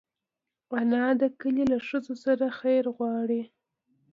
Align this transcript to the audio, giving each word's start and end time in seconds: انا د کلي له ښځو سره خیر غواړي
انا 0.79 1.05
د 1.21 1.23
کلي 1.39 1.65
له 1.71 1.77
ښځو 1.87 2.13
سره 2.23 2.45
خیر 2.59 2.83
غواړي 2.97 3.41